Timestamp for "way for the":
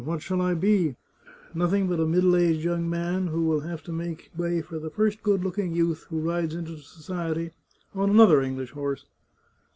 4.35-4.89